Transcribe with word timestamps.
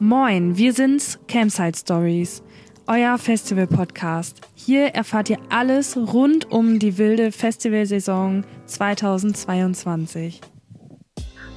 Moin, 0.00 0.56
wir 0.56 0.72
sind's 0.72 1.18
Campsite 1.26 1.76
Stories, 1.76 2.42
euer 2.86 3.18
Festival-Podcast. 3.18 4.42
Hier 4.54 4.88
erfahrt 4.88 5.28
ihr 5.30 5.38
alles 5.50 5.96
rund 5.96 6.50
um 6.52 6.78
die 6.78 6.98
wilde 6.98 7.32
Festivalsaison 7.32 8.44
2022. 8.66 10.40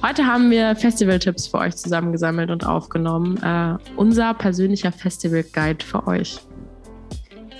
Heute 0.04 0.26
haben 0.26 0.50
wir 0.50 0.74
Festival-Tipps 0.74 1.46
für 1.46 1.58
euch 1.58 1.76
zusammengesammelt 1.76 2.50
und 2.50 2.66
aufgenommen. 2.66 3.36
Äh, 3.40 3.76
unser 3.96 4.34
persönlicher 4.34 4.90
Festival-Guide 4.90 5.84
für 5.84 6.08
euch. 6.08 6.40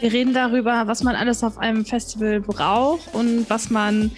Wir 0.01 0.13
reden 0.13 0.35
darüber, 0.35 0.89
was 0.89 1.05
man 1.05 1.15
alles 1.15 1.45
auf 1.45 1.59
einem 1.59 1.85
Festival 1.85 2.41
braucht 2.41 3.15
und 3.15 3.49
was 3.49 3.71
man 3.71 4.11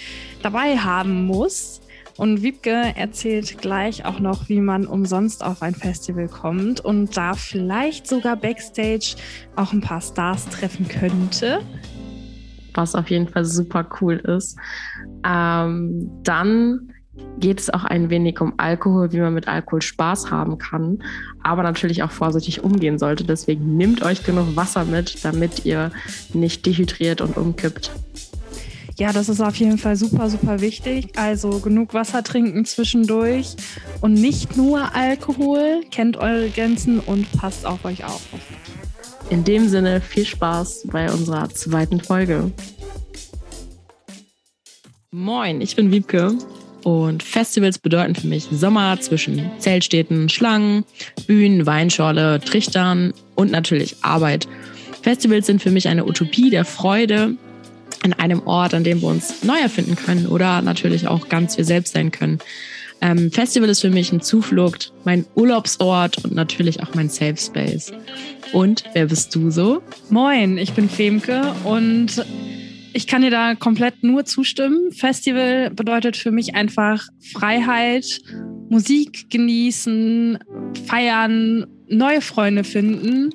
dabei 0.43 0.79
haben 0.79 1.27
muss. 1.27 1.83
Und 2.17 2.43
Wiebke 2.43 2.93
erzählt 2.95 3.59
gleich 3.59 4.05
auch 4.05 4.21
noch, 4.21 4.49
wie 4.49 4.61
man 4.61 4.87
umsonst 4.87 5.43
auf 5.43 5.63
ein 5.63 5.75
Festival 5.75 6.29
kommt 6.29 6.81
und 6.81 7.17
da 7.17 7.35
vielleicht 7.35 8.07
sogar 8.07 8.37
backstage 8.37 9.17
auch 9.57 9.73
ein 9.73 9.81
paar 9.81 10.01
Stars 10.01 10.47
treffen 10.47 10.87
könnte. 10.87 11.61
Was 12.75 12.95
auf 12.95 13.11
jeden 13.11 13.29
Fall 13.29 13.45
super 13.45 13.87
cool 14.01 14.15
ist. 14.15 14.57
Ähm, 15.25 16.11
dann 16.23 16.93
geht 17.39 17.61
es 17.61 17.71
auch 17.71 17.85
ein 17.85 18.11
wenig 18.11 18.41
um 18.41 18.55
Alkohol, 18.57 19.13
wie 19.13 19.21
man 19.21 19.35
mit 19.35 19.49
Alkohol 19.49 19.83
Spaß 19.83 20.31
haben 20.31 20.59
kann, 20.59 21.03
aber 21.43 21.63
natürlich 21.63 22.03
auch 22.03 22.11
vorsichtig 22.11 22.63
umgehen 22.63 22.99
sollte. 22.99 23.25
Deswegen 23.25 23.77
nehmt 23.77 24.03
euch 24.03 24.25
genug 24.25 24.57
Wasser 24.57 24.85
mit, 24.85 25.25
damit 25.25 25.65
ihr 25.65 25.91
nicht 26.33 26.67
dehydriert 26.67 27.21
und 27.21 27.37
umkippt. 27.37 27.93
Ja, 28.97 29.13
das 29.13 29.29
ist 29.29 29.41
auf 29.41 29.57
jeden 29.57 29.79
Fall 29.79 29.97
super, 29.97 30.31
super 30.31 30.61
wichtig. 30.61 31.09
Also 31.17 31.59
genug 31.59 31.95
Wasser 31.95 32.23
trinken 32.23 32.65
zwischendurch 32.65 33.57
und 34.01 34.15
nicht 34.15 34.57
nur 34.57 34.95
Alkohol. 34.95 35.81
Kennt 35.91 36.17
eure 36.17 36.49
Grenzen 36.49 37.01
und 37.01 37.31
passt 37.33 37.67
auf 37.67 37.85
euch 37.85 38.05
auf. 38.05 38.23
In 39.31 39.43
dem 39.43 39.69
Sinne 39.69 40.01
viel 40.01 40.25
Spaß 40.25 40.87
bei 40.93 41.11
unserer 41.11 41.49
zweiten 41.51 42.01
Folge. 42.01 42.53
Moin, 45.11 45.61
ich 45.61 45.75
bin 45.75 45.91
Wiebke 45.91 46.39
und 46.85 47.25
Festivals 47.25 47.79
bedeuten 47.79 48.15
für 48.15 48.29
mich 48.29 48.47
Sommer 48.53 49.01
zwischen 49.01 49.51
Zeltstädten, 49.59 50.29
Schlangen, 50.29 50.85
Bühnen, 51.27 51.67
Weinschorle, 51.67 52.39
Trichtern 52.41 53.13
und 53.35 53.51
natürlich 53.51 53.97
Arbeit. 54.03 54.47
Festivals 55.03 55.47
sind 55.47 55.63
für 55.63 55.71
mich 55.71 55.89
eine 55.89 56.07
Utopie 56.07 56.51
der 56.51 56.65
Freude 56.65 57.37
an 58.05 58.13
einem 58.13 58.47
Ort, 58.47 58.75
an 58.75 58.85
dem 58.85 59.01
wir 59.01 59.09
uns 59.09 59.43
neu 59.43 59.59
erfinden 59.59 59.97
können 59.97 60.27
oder 60.27 60.63
natürlich 60.63 61.09
auch 61.09 61.29
ganz 61.29 61.57
wir 61.57 61.65
selbst 61.65 61.95
sein 61.95 62.11
können. 62.11 62.39
Ähm, 63.01 63.33
Festival 63.33 63.69
ist 63.69 63.81
für 63.81 63.91
mich 63.91 64.13
ein 64.13 64.21
Zuflucht, 64.21 64.93
mein 65.05 65.25
Urlaubsort 65.35 66.25
und 66.25 66.35
natürlich 66.35 66.83
auch 66.83 66.95
mein 66.95 67.09
Safe 67.09 67.37
Space. 67.37 67.93
Und 68.53 68.85
wer 68.93 69.07
bist 69.07 69.35
du 69.35 69.51
so? 69.51 69.83
Moin, 70.11 70.59
ich 70.59 70.75
bin 70.75 70.89
Femke 70.89 71.55
und 71.65 72.25
ich 72.93 73.07
kann 73.07 73.23
dir 73.23 73.31
da 73.31 73.55
komplett 73.55 74.05
nur 74.05 74.25
zustimmen. 74.25 74.93
Festival 74.93 75.71
bedeutet 75.71 76.17
für 76.17 76.31
mich 76.31 76.55
einfach 76.55 77.09
Freiheit, 77.33 78.21
Musik 78.69 79.31
genießen, 79.31 80.39
feiern, 80.87 81.67
neue 81.89 82.21
Freunde 82.21 82.65
finden 82.65 83.31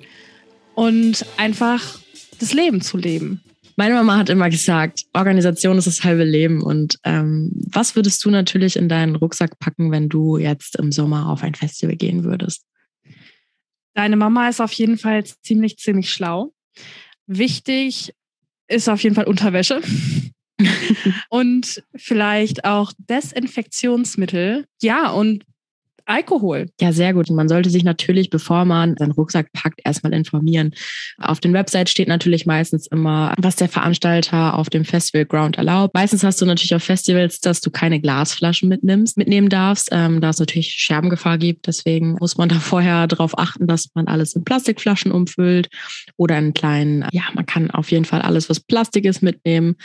und 0.76 1.26
einfach 1.38 2.00
das 2.40 2.54
Leben 2.54 2.82
zu 2.82 2.98
leben. 2.98 3.42
Meine 3.80 3.94
Mama 3.94 4.18
hat 4.18 4.30
immer 4.30 4.50
gesagt, 4.50 5.06
Organisation 5.14 5.78
ist 5.78 5.88
das 5.88 6.04
halbe 6.04 6.26
Leben. 6.26 6.62
Und 6.62 7.00
ähm, 7.06 7.50
was 7.72 7.96
würdest 7.96 8.26
du 8.26 8.30
natürlich 8.30 8.76
in 8.76 8.90
deinen 8.90 9.16
Rucksack 9.16 9.58
packen, 9.58 9.90
wenn 9.90 10.10
du 10.10 10.36
jetzt 10.36 10.76
im 10.76 10.92
Sommer 10.92 11.30
auf 11.30 11.44
ein 11.44 11.56
Festival 11.56 11.96
gehen 11.96 12.26
würdest? 12.26 12.66
Deine 13.94 14.18
Mama 14.18 14.50
ist 14.50 14.60
auf 14.60 14.74
jeden 14.74 14.98
Fall 14.98 15.24
ziemlich, 15.24 15.78
ziemlich 15.78 16.12
schlau. 16.12 16.52
Wichtig 17.26 18.14
ist 18.68 18.90
auf 18.90 19.02
jeden 19.02 19.16
Fall 19.16 19.28
Unterwäsche. 19.28 19.80
und 21.30 21.82
vielleicht 21.96 22.66
auch 22.66 22.92
Desinfektionsmittel. 22.98 24.66
Ja, 24.82 25.10
und 25.12 25.46
Alkohol. 26.10 26.66
Ja, 26.82 26.92
sehr 26.92 27.14
gut. 27.14 27.30
Man 27.30 27.48
sollte 27.48 27.70
sich 27.70 27.84
natürlich, 27.84 28.32
bevor 28.32 28.66
man 28.66 28.96
seinen 28.98 29.12
Rucksack 29.12 29.54
packt, 29.54 29.80
erstmal 29.86 30.12
informieren. 30.14 30.72
Auf 31.20 31.40
den 31.40 31.54
Websites 31.54 31.92
steht 31.92 32.08
natürlich 32.08 32.48
meistens 32.48 32.88
immer, 32.88 33.36
was 33.38 33.58
der 33.58 33.70
Veranstalter 33.70 34.58
auf 34.58 34.72
dem 34.72 34.86
Festival 34.86 35.26
Ground 35.26 35.58
erlaubt. 35.60 35.94
Meistens 35.94 36.24
hast 36.24 36.42
du 36.42 36.48
natürlich 36.48 36.74
auf 36.74 36.82
Festivals, 36.82 37.42
dass 37.42 37.62
du 37.62 37.70
keine 37.70 38.02
Glasflaschen 38.02 38.70
mitnimmst, 38.70 39.18
mitnehmen 39.18 39.50
darfst, 39.50 39.90
ähm, 39.92 40.20
da 40.20 40.30
es 40.30 40.40
natürlich 40.40 40.72
Scherbengefahr 40.72 41.38
gibt. 41.38 41.68
Deswegen 41.68 42.14
muss 42.20 42.38
man 42.38 42.50
da 42.50 42.56
vorher 42.56 43.06
darauf 43.06 43.38
achten, 43.38 43.68
dass 43.68 43.90
man 43.94 44.08
alles 44.08 44.34
in 44.34 44.44
Plastikflaschen 44.44 45.12
umfüllt 45.12 45.70
oder 46.18 46.40
in 46.40 46.56
kleinen, 46.56 47.06
ja, 47.12 47.26
man 47.36 47.46
kann 47.46 47.70
auf 47.70 47.92
jeden 47.92 48.06
Fall 48.06 48.24
alles, 48.24 48.50
was 48.50 48.60
Plastik 48.60 49.06
ist, 49.06 49.22
mitnehmen. 49.22 49.76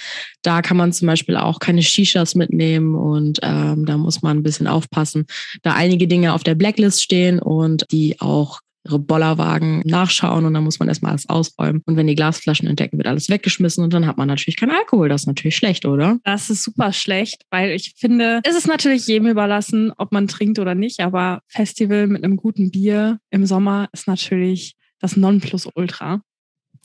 Da 0.41 0.63
kann 0.63 0.79
man 0.79 0.95
zum 0.95 1.07
Beispiel 1.07 1.37
auch 1.37 1.59
keine 1.59 1.83
Shishas 1.83 2.35
mitnehmen 2.35 2.95
und 2.95 3.41
ähm, 3.43 3.85
da 3.85 3.99
muss 3.99 4.23
man 4.23 4.39
ein 4.39 4.43
bisschen 4.43 4.69
aufpassen, 4.69 5.27
da 5.63 5.75
einige 5.75 6.09
Dinge 6.09 6.14
auf 6.23 6.43
der 6.43 6.55
Blacklist 6.55 7.03
stehen 7.03 7.39
und 7.39 7.85
die 7.91 8.21
auch 8.21 8.61
ihre 8.87 8.99
Bollerwagen 8.99 9.83
nachschauen 9.85 10.45
und 10.45 10.55
dann 10.55 10.65
muss 10.65 10.79
man 10.79 10.89
erstmal 10.89 11.13
alles 11.13 11.29
ausräumen. 11.29 11.83
Und 11.87 11.97
wenn 11.97 12.07
die 12.07 12.15
Glasflaschen 12.15 12.69
entdecken, 12.69 12.99
wird 12.99 13.07
alles 13.07 13.29
weggeschmissen 13.29 13.83
und 13.83 13.93
dann 13.95 14.07
hat 14.07 14.19
man 14.19 14.29
natürlich 14.29 14.57
keinen 14.57 14.73
Alkohol. 14.73 15.09
Das 15.09 15.23
ist 15.23 15.27
natürlich 15.27 15.57
schlecht, 15.57 15.87
oder? 15.87 16.19
Das 16.25 16.51
ist 16.51 16.63
super 16.63 16.93
schlecht, 16.93 17.43
weil 17.51 17.71
ich 17.71 17.95
finde, 17.97 18.41
es 18.45 18.57
ist 18.57 18.69
natürlich 18.69 19.07
jedem 19.07 19.29
überlassen, 19.29 19.93
ob 19.97 20.13
man 20.13 20.29
trinkt 20.29 20.59
oder 20.59 20.75
nicht, 20.75 21.01
aber 21.01 21.41
Festival 21.49 22.07
mit 22.07 22.25
einem 22.25 22.37
guten 22.37 22.71
Bier 22.71 23.19
im 23.31 23.47
Sommer 23.47 23.89
ist 23.93 24.07
natürlich 24.07 24.75
das 25.01 25.17
Nonplusultra. 25.17 26.21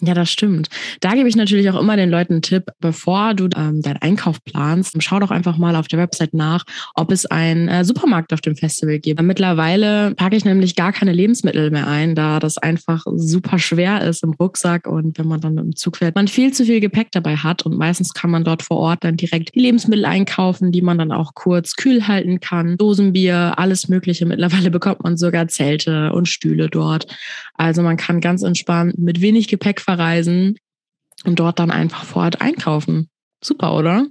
Ja, 0.02 0.14
das 0.14 0.32
stimmt. 0.32 0.70
Da 1.02 1.14
gebe 1.14 1.28
ich 1.28 1.36
natürlich 1.36 1.70
auch 1.70 1.80
immer 1.80 1.98
den 1.98 2.10
Leuten 2.10 2.34
einen 2.34 2.42
Tipp, 2.42 2.64
bevor 2.80 3.34
du 3.34 3.50
ähm, 3.56 3.82
deinen 3.82 3.98
Einkauf 3.98 4.42
planst, 4.46 4.96
schau 5.00 5.20
doch 5.20 5.30
einfach 5.30 5.58
mal 5.58 5.76
auf 5.76 5.90
der 5.90 6.00
Website 6.00 6.34
nach, 6.34 6.64
ob 6.96 7.12
es 7.12 7.26
einen 7.26 7.68
äh, 7.68 7.84
Supermarkt 7.84 8.32
auf 8.32 8.40
dem 8.40 8.56
Festival 8.56 9.00
gibt. 9.00 9.22
Mittlerweile 9.22 10.16
packe 10.16 10.38
ich 10.38 10.46
nämlich 10.46 10.76
gar 10.76 10.94
keine 10.94 11.12
Lebensmittel 11.12 11.70
mehr 11.70 11.88
ein, 11.88 12.16
da 12.16 12.40
das 12.40 12.58
einfach 12.58 13.04
super 13.16 13.60
schwer 13.60 14.02
ist 14.04 14.24
im 14.24 14.32
Rucksack 14.40 14.88
und 14.88 15.18
wenn 15.18 15.28
man 15.28 15.42
dann 15.42 15.58
im 15.58 15.76
Zug 15.76 15.98
fährt, 15.98 16.16
man 16.16 16.30
viel 16.30 16.54
zu 16.54 16.66
viel 16.66 16.80
Gepäck 16.80 17.12
dabei 17.12 17.36
hat 17.36 17.66
und 17.66 17.78
meistens 17.78 18.14
kann 18.14 18.32
man 18.32 18.46
dort 18.46 18.64
vor 18.64 18.78
Ort 18.78 19.04
dann 19.04 19.18
direkt 19.18 19.54
die 19.56 19.60
Lebensmittel 19.60 20.06
einkaufen, 20.06 20.72
die 20.72 20.82
man 20.82 20.98
dann 20.98 21.12
auch 21.12 21.34
kurz 21.34 21.76
kühl 21.76 22.08
halten 22.08 22.40
kann. 22.40 22.78
Dosenbier, 22.78 23.56
alles 23.58 23.90
Mögliche. 23.90 24.26
Mittlerweile 24.26 24.72
bekommt 24.72 25.04
man 25.04 25.18
sogar 25.18 25.50
Zelte 25.50 26.14
und 26.14 26.30
Stühle 26.30 26.70
dort. 26.70 27.08
Also 27.56 27.82
man 27.82 27.98
kann 27.98 28.22
ganz 28.22 28.44
entspannt 28.44 28.98
mit 28.98 29.20
wenig 29.20 29.50
Gepäck 29.50 29.82
verreisen 29.90 30.60
und 31.26 31.40
dort 31.40 31.58
dann 31.58 31.72
einfach 31.72 32.06
vor 32.06 32.24
Ort 32.24 32.42
einkaufen. 32.42 33.10
Super, 33.44 33.76
oder? 33.76 34.06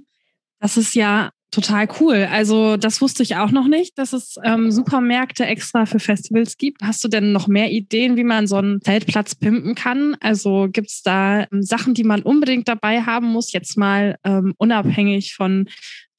Das 0.59 0.75
ist 0.75 0.93
ja 0.93 1.29
total 1.51 1.87
cool. 1.99 2.27
Also 2.29 2.75
das 2.75 3.01
wusste 3.01 3.23
ich 3.23 3.37
auch 3.37 3.51
noch 3.51 3.67
nicht, 3.67 3.97
dass 3.97 4.11
es 4.11 4.35
ähm, 4.43 4.71
Supermärkte 4.71 5.45
extra 5.45 5.85
für 5.85 5.99
Festivals 5.99 6.57
gibt. 6.57 6.81
Hast 6.83 7.01
du 7.01 7.07
denn 7.07 7.31
noch 7.31 7.47
mehr 7.47 7.71
Ideen, 7.71 8.17
wie 8.17 8.25
man 8.25 8.45
so 8.45 8.57
einen 8.57 8.81
Zeltplatz 8.81 9.35
pimpen 9.35 9.73
kann? 9.73 10.17
Also 10.19 10.67
gibt 10.69 10.89
es 10.89 11.01
da 11.01 11.47
ähm, 11.49 11.63
Sachen, 11.63 11.93
die 11.93 12.03
man 12.03 12.23
unbedingt 12.23 12.67
dabei 12.67 13.01
haben 13.01 13.27
muss, 13.27 13.53
jetzt 13.53 13.77
mal 13.77 14.17
ähm, 14.25 14.53
unabhängig 14.57 15.33
von 15.33 15.69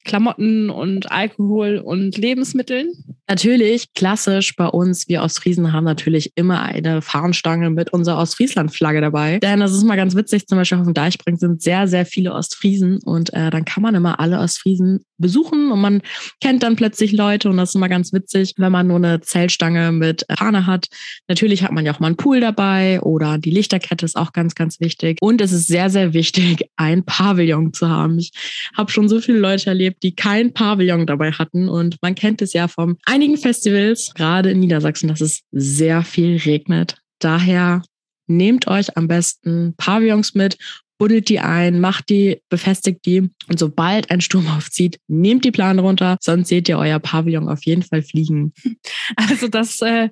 Klamotten 0.03 0.69
und 0.69 1.11
Alkohol 1.11 1.77
und 1.77 2.17
Lebensmitteln? 2.17 2.91
Natürlich, 3.27 3.93
klassisch 3.93 4.55
bei 4.57 4.67
uns, 4.67 5.07
wir 5.07 5.21
Ostfriesen 5.21 5.71
haben 5.71 5.85
natürlich 5.85 6.33
immer 6.35 6.63
eine 6.63 7.01
Fahnenstange 7.01 7.69
mit 7.69 7.93
unserer 7.93 8.17
Ostfriesland-Flagge 8.17 8.99
dabei. 8.99 9.39
Denn 9.39 9.61
das 9.61 9.71
ist 9.71 9.85
mal 9.85 9.95
ganz 9.95 10.15
witzig, 10.15 10.47
zum 10.47 10.57
Beispiel 10.57 10.79
auf 10.79 10.85
dem 10.85 10.93
Deichbrink 10.93 11.39
sind 11.39 11.61
sehr, 11.61 11.87
sehr 11.87 12.05
viele 12.05 12.33
Ostfriesen 12.33 12.99
und 13.03 13.33
äh, 13.33 13.49
dann 13.49 13.63
kann 13.63 13.83
man 13.83 13.95
immer 13.95 14.19
alle 14.19 14.39
Ostfriesen 14.39 15.05
besuchen 15.17 15.71
und 15.71 15.79
man 15.79 16.01
kennt 16.41 16.63
dann 16.63 16.75
plötzlich 16.75 17.13
Leute 17.13 17.49
und 17.49 17.57
das 17.57 17.69
ist 17.69 17.75
immer 17.75 17.87
ganz 17.87 18.11
witzig, 18.11 18.55
wenn 18.57 18.71
man 18.71 18.87
nur 18.87 18.97
eine 18.97 19.21
Zeltstange 19.21 19.91
mit 19.91 20.25
Fahne 20.37 20.65
hat. 20.65 20.87
Natürlich 21.27 21.63
hat 21.63 21.71
man 21.71 21.85
ja 21.85 21.93
auch 21.93 21.99
mal 21.99 22.07
einen 22.07 22.17
Pool 22.17 22.41
dabei 22.41 22.99
oder 23.01 23.37
die 23.37 23.51
Lichterkette 23.51 24.03
ist 24.03 24.17
auch 24.17 24.33
ganz, 24.33 24.55
ganz 24.55 24.79
wichtig. 24.79 25.19
Und 25.21 25.39
es 25.39 25.53
ist 25.53 25.67
sehr, 25.67 25.89
sehr 25.89 26.13
wichtig, 26.13 26.69
ein 26.75 27.05
Pavillon 27.05 27.71
zu 27.73 27.87
haben. 27.87 28.19
Ich 28.19 28.31
habe 28.75 28.91
schon 28.91 29.07
so 29.07 29.21
viele 29.21 29.39
Leute 29.39 29.67
erlebt, 29.67 29.90
die 30.03 30.15
kein 30.15 30.53
Pavillon 30.53 31.05
dabei 31.05 31.31
hatten 31.31 31.69
und 31.69 31.97
man 32.01 32.15
kennt 32.15 32.41
es 32.41 32.53
ja 32.53 32.67
von 32.67 32.97
einigen 33.05 33.37
Festivals, 33.37 34.13
gerade 34.13 34.51
in 34.51 34.59
Niedersachsen, 34.59 35.09
dass 35.09 35.21
es 35.21 35.41
sehr 35.51 36.03
viel 36.03 36.37
regnet. 36.37 36.97
Daher 37.19 37.83
nehmt 38.27 38.67
euch 38.67 38.97
am 38.97 39.07
besten 39.07 39.73
Pavillons 39.77 40.33
mit 40.35 40.57
buddelt 41.01 41.29
die 41.29 41.39
ein, 41.39 41.79
macht 41.79 42.09
die, 42.09 42.43
befestigt 42.47 43.07
die 43.07 43.31
und 43.47 43.57
sobald 43.57 44.11
ein 44.11 44.21
Sturm 44.21 44.45
aufzieht, 44.47 44.99
nehmt 45.07 45.43
die 45.43 45.49
Plane 45.49 45.81
runter, 45.81 46.17
sonst 46.21 46.49
seht 46.49 46.69
ihr 46.69 46.77
euer 46.77 46.99
Pavillon 46.99 47.49
auf 47.49 47.65
jeden 47.65 47.81
Fall 47.81 48.03
fliegen. 48.03 48.53
Also 49.15 49.47
das 49.47 49.81
äh, 49.81 50.09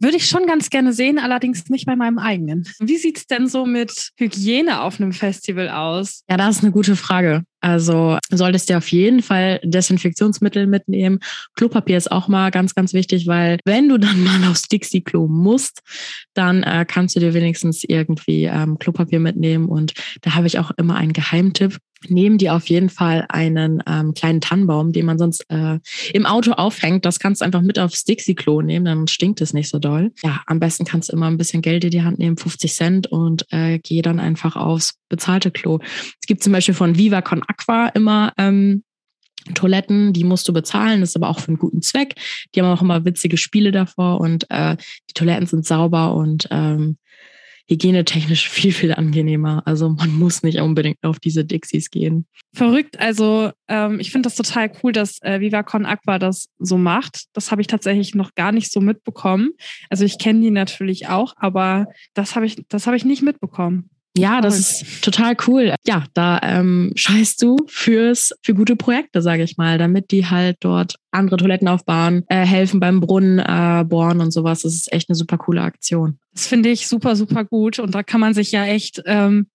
würde 0.00 0.16
ich 0.16 0.26
schon 0.26 0.46
ganz 0.46 0.68
gerne 0.68 0.92
sehen, 0.92 1.20
allerdings 1.20 1.68
nicht 1.68 1.86
bei 1.86 1.94
meinem 1.94 2.18
eigenen. 2.18 2.68
Wie 2.80 2.96
sieht 2.96 3.18
es 3.18 3.26
denn 3.28 3.46
so 3.46 3.64
mit 3.64 4.10
Hygiene 4.16 4.82
auf 4.82 5.00
einem 5.00 5.12
Festival 5.12 5.68
aus? 5.68 6.24
Ja, 6.28 6.36
das 6.36 6.56
ist 6.56 6.64
eine 6.64 6.72
gute 6.72 6.96
Frage. 6.96 7.44
Also 7.62 8.18
solltest 8.28 8.68
du 8.68 8.76
auf 8.76 8.88
jeden 8.88 9.22
Fall 9.22 9.60
Desinfektionsmittel 9.62 10.66
mitnehmen. 10.66 11.20
Klopapier 11.54 11.96
ist 11.96 12.10
auch 12.10 12.26
mal 12.26 12.50
ganz, 12.50 12.74
ganz 12.74 12.92
wichtig, 12.92 13.28
weil 13.28 13.58
wenn 13.64 13.88
du 13.88 13.98
dann 13.98 14.22
mal 14.24 14.50
aufs 14.50 14.68
Dixie-Klo 14.68 15.28
musst, 15.28 15.80
dann 16.34 16.64
äh, 16.64 16.84
kannst 16.86 17.14
du 17.14 17.20
dir 17.20 17.34
wenigstens 17.34 17.84
irgendwie 17.84 18.44
ähm, 18.44 18.78
Klopapier 18.78 19.20
mitnehmen. 19.20 19.68
Und 19.68 19.94
da 20.22 20.34
habe 20.34 20.48
ich 20.48 20.58
auch 20.58 20.72
immer 20.76 20.96
einen 20.96 21.12
Geheimtipp. 21.12 21.78
Nehmen 22.08 22.36
die 22.36 22.50
auf 22.50 22.66
jeden 22.66 22.90
Fall 22.90 23.26
einen 23.28 23.80
ähm, 23.86 24.12
kleinen 24.12 24.40
Tannenbaum, 24.40 24.92
den 24.92 25.06
man 25.06 25.18
sonst 25.18 25.46
äh, 25.50 25.78
im 26.12 26.26
Auto 26.26 26.50
aufhängt. 26.50 27.04
Das 27.04 27.20
kannst 27.20 27.40
du 27.40 27.44
einfach 27.44 27.62
mit 27.62 27.78
aufs 27.78 28.02
Dixie-Klo 28.02 28.60
nehmen, 28.60 28.84
dann 28.84 29.06
stinkt 29.06 29.40
es 29.40 29.52
nicht 29.52 29.68
so 29.68 29.78
doll. 29.78 30.10
Ja, 30.24 30.42
am 30.46 30.58
besten 30.58 30.84
kannst 30.84 31.10
du 31.10 31.12
immer 31.12 31.26
ein 31.26 31.36
bisschen 31.36 31.62
Geld 31.62 31.84
in 31.84 31.92
die 31.92 32.02
Hand 32.02 32.18
nehmen, 32.18 32.36
50 32.36 32.74
Cent, 32.74 33.06
und 33.06 33.46
äh, 33.52 33.78
geh 33.78 34.02
dann 34.02 34.18
einfach 34.18 34.56
aufs 34.56 34.94
bezahlte 35.12 35.52
Klo. 35.52 35.78
Es 36.20 36.26
gibt 36.26 36.42
zum 36.42 36.52
Beispiel 36.52 36.74
von 36.74 36.96
Viva 36.96 37.20
Con 37.20 37.42
Aqua 37.52 37.88
immer 37.88 38.32
ähm, 38.38 38.82
Toiletten, 39.54 40.12
die 40.12 40.24
musst 40.24 40.48
du 40.48 40.52
bezahlen, 40.52 41.00
das 41.00 41.10
ist 41.10 41.16
aber 41.16 41.28
auch 41.28 41.40
für 41.40 41.48
einen 41.48 41.58
guten 41.58 41.82
Zweck. 41.82 42.14
Die 42.54 42.60
haben 42.60 42.68
auch 42.68 42.82
immer 42.82 43.04
witzige 43.04 43.36
Spiele 43.36 43.72
davor 43.72 44.20
und 44.20 44.46
äh, 44.50 44.76
die 45.10 45.14
Toiletten 45.14 45.46
sind 45.46 45.66
sauber 45.66 46.14
und 46.14 46.46
ähm, 46.50 46.96
hygienetechnisch 47.68 48.48
viel, 48.50 48.72
viel 48.72 48.92
angenehmer. 48.92 49.62
Also 49.64 49.88
man 49.88 50.10
muss 50.14 50.42
nicht 50.42 50.60
unbedingt 50.60 50.98
auf 51.02 51.18
diese 51.18 51.44
Dixies 51.44 51.90
gehen. 51.90 52.26
Verrückt. 52.54 52.98
Also 53.00 53.50
ähm, 53.68 53.98
ich 53.98 54.12
finde 54.12 54.28
das 54.28 54.36
total 54.36 54.70
cool, 54.82 54.92
dass 54.92 55.20
äh, 55.22 55.40
Viva 55.40 55.62
Con 55.62 55.86
Aqua 55.86 56.18
das 56.18 56.48
so 56.58 56.76
macht. 56.76 57.24
Das 57.32 57.50
habe 57.50 57.60
ich 57.60 57.66
tatsächlich 57.66 58.14
noch 58.14 58.34
gar 58.34 58.52
nicht 58.52 58.70
so 58.70 58.80
mitbekommen. 58.80 59.50
Also 59.90 60.04
ich 60.04 60.18
kenne 60.18 60.40
die 60.40 60.50
natürlich 60.50 61.08
auch, 61.08 61.34
aber 61.36 61.86
das 62.14 62.36
habe 62.36 62.46
ich, 62.46 62.62
das 62.68 62.86
habe 62.86 62.96
ich 62.96 63.04
nicht 63.04 63.22
mitbekommen. 63.22 63.90
Ja, 64.16 64.42
das 64.42 64.58
ist 64.58 65.02
total 65.02 65.36
cool. 65.46 65.74
Ja, 65.86 66.04
da 66.12 66.38
ähm, 66.42 66.92
scheißt 66.94 67.42
du 67.42 67.56
fürs 67.66 68.32
für 68.42 68.54
gute 68.54 68.76
Projekte, 68.76 69.22
sage 69.22 69.42
ich 69.42 69.56
mal, 69.56 69.78
damit 69.78 70.10
die 70.10 70.26
halt 70.26 70.58
dort 70.60 70.96
andere 71.12 71.38
Toiletten 71.38 71.66
aufbauen, 71.68 72.24
äh, 72.28 72.44
helfen 72.44 72.78
beim 72.78 73.00
Brunnen 73.00 73.38
äh, 73.38 73.84
bohren 73.84 74.20
und 74.20 74.30
sowas. 74.30 74.62
Das 74.62 74.74
ist 74.74 74.92
echt 74.92 75.08
eine 75.08 75.16
super 75.16 75.38
coole 75.38 75.62
Aktion. 75.62 76.18
Das 76.34 76.46
finde 76.46 76.68
ich 76.68 76.88
super, 76.88 77.16
super 77.16 77.44
gut. 77.44 77.78
Und 77.78 77.94
da 77.94 78.02
kann 78.02 78.20
man 78.20 78.34
sich 78.34 78.52
ja 78.52 78.66
echt 78.66 79.02
ähm, 79.06 79.46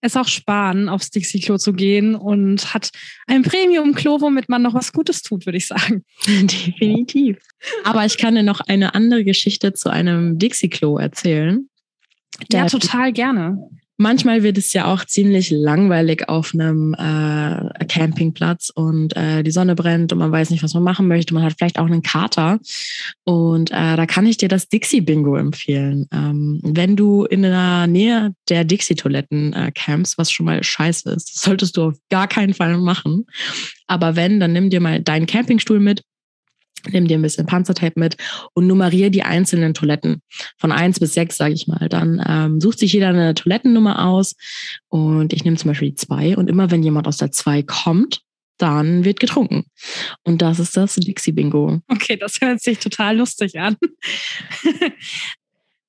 es 0.00 0.16
auch 0.16 0.28
sparen, 0.28 0.88
aufs 0.88 1.10
Dixie-Klo 1.10 1.56
zu 1.58 1.72
gehen 1.72 2.14
und 2.14 2.72
hat 2.72 2.90
ein 3.26 3.42
Premium-Klo, 3.42 4.20
womit 4.20 4.48
man 4.48 4.62
noch 4.62 4.74
was 4.74 4.92
Gutes 4.92 5.22
tut, 5.22 5.46
würde 5.46 5.58
ich 5.58 5.66
sagen. 5.66 6.04
Definitiv. 6.26 7.38
Aber 7.84 8.04
ich 8.04 8.18
kann 8.18 8.34
dir 8.34 8.42
noch 8.42 8.60
eine 8.60 8.94
andere 8.94 9.24
Geschichte 9.24 9.72
zu 9.72 9.90
einem 9.90 10.38
Dixie-Klo 10.38 10.98
erzählen. 10.98 11.67
Ja, 12.50 12.66
total 12.66 13.12
gerne. 13.12 13.58
Manchmal 14.00 14.44
wird 14.44 14.58
es 14.58 14.72
ja 14.72 14.84
auch 14.84 15.04
ziemlich 15.04 15.50
langweilig 15.50 16.28
auf 16.28 16.54
einem 16.54 16.94
äh, 16.94 17.84
Campingplatz 17.86 18.70
und 18.72 19.16
äh, 19.16 19.42
die 19.42 19.50
Sonne 19.50 19.74
brennt 19.74 20.12
und 20.12 20.20
man 20.20 20.30
weiß 20.30 20.50
nicht, 20.50 20.62
was 20.62 20.72
man 20.72 20.84
machen 20.84 21.08
möchte. 21.08 21.34
Man 21.34 21.42
hat 21.42 21.54
vielleicht 21.58 21.80
auch 21.80 21.86
einen 21.86 22.02
Kater. 22.02 22.60
Und 23.24 23.72
äh, 23.72 23.96
da 23.96 24.06
kann 24.06 24.24
ich 24.26 24.36
dir 24.36 24.48
das 24.48 24.68
Dixie-Bingo 24.68 25.34
empfehlen. 25.34 26.06
Ähm, 26.12 26.60
wenn 26.62 26.94
du 26.94 27.24
in 27.24 27.42
der 27.42 27.88
Nähe 27.88 28.34
der 28.48 28.62
Dixie-Toiletten 28.62 29.52
äh, 29.52 29.72
campst, 29.74 30.16
was 30.16 30.30
schon 30.30 30.46
mal 30.46 30.62
scheiße 30.62 31.10
ist, 31.10 31.34
das 31.34 31.42
solltest 31.42 31.76
du 31.76 31.88
auf 31.88 31.98
gar 32.08 32.28
keinen 32.28 32.54
Fall 32.54 32.78
machen. 32.78 33.26
Aber 33.88 34.14
wenn, 34.14 34.38
dann 34.38 34.52
nimm 34.52 34.70
dir 34.70 34.80
mal 34.80 35.02
deinen 35.02 35.26
Campingstuhl 35.26 35.80
mit 35.80 36.04
Nimm 36.90 37.06
dir 37.06 37.18
ein 37.18 37.22
bisschen 37.22 37.46
Panzertape 37.46 37.98
mit 37.98 38.16
und 38.54 38.66
nummeriere 38.66 39.10
die 39.10 39.22
einzelnen 39.22 39.74
Toiletten 39.74 40.22
von 40.56 40.72
eins 40.72 41.00
bis 41.00 41.14
sechs, 41.14 41.36
sage 41.36 41.54
ich 41.54 41.66
mal. 41.66 41.88
Dann 41.88 42.22
ähm, 42.26 42.60
sucht 42.60 42.78
sich 42.78 42.92
jeder 42.92 43.08
eine 43.08 43.34
Toilettennummer 43.34 44.06
aus 44.06 44.34
und 44.88 45.32
ich 45.32 45.44
nehme 45.44 45.56
zum 45.56 45.70
Beispiel 45.70 45.90
die 45.90 45.96
zwei 45.96 46.36
und 46.36 46.48
immer 46.48 46.70
wenn 46.70 46.82
jemand 46.82 47.06
aus 47.06 47.16
der 47.16 47.32
zwei 47.32 47.62
kommt, 47.62 48.20
dann 48.58 49.04
wird 49.04 49.20
getrunken. 49.20 49.64
Und 50.24 50.42
das 50.42 50.58
ist 50.58 50.76
das 50.76 50.96
Dixie-Bingo. 50.96 51.80
Okay, 51.88 52.16
das 52.16 52.40
hört 52.40 52.60
sich 52.60 52.78
total 52.78 53.16
lustig 53.16 53.58
an. 53.58 53.76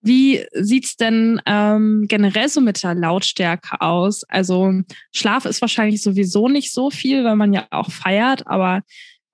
Wie 0.02 0.46
sieht's 0.54 0.96
denn 0.96 1.42
ähm, 1.46 2.06
generell 2.08 2.48
so 2.48 2.62
mit 2.62 2.82
der 2.84 2.96
Lautstärke 2.96 3.82
aus? 3.82 4.24
Also 4.30 4.72
Schlaf 5.14 5.44
ist 5.44 5.60
wahrscheinlich 5.60 6.02
sowieso 6.02 6.48
nicht 6.48 6.72
so 6.74 6.90
viel, 6.90 7.26
weil 7.26 7.36
man 7.36 7.52
ja 7.52 7.68
auch 7.72 7.92
feiert, 7.92 8.48
aber 8.48 8.82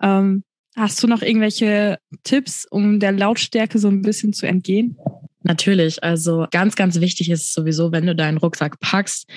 ähm, 0.02 0.44
Hast 0.76 1.02
du 1.02 1.08
noch 1.08 1.22
irgendwelche 1.22 1.98
Tipps, 2.24 2.66
um 2.70 3.00
der 3.00 3.14
Lautstärke 3.14 3.80
so 3.80 3.88
ein 3.88 4.02
bisschen 4.02 4.34
zu 4.34 4.46
entgehen? 4.46 4.98
Natürlich. 5.44 6.04
Also 6.04 6.48
ganz, 6.52 6.76
ganz 6.76 7.00
wichtig 7.00 7.30
ist 7.30 7.54
sowieso, 7.54 7.92
wenn 7.92 8.06
du 8.06 8.16
deinen 8.16 8.38
Rucksack 8.38 8.80
packst, 8.80 9.28